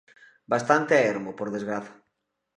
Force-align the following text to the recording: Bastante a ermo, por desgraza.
Bastante 0.51 0.91
a 0.95 1.03
ermo, 1.13 1.31
por 1.37 1.47
desgraza. 1.55 1.93